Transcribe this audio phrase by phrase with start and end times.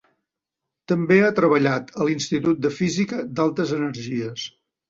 [0.91, 4.49] També ha treballat a l'Institut de Física d'Altes Energies.